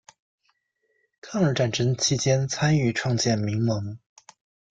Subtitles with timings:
[1.21, 3.99] 抗日战争期间参与创建民盟。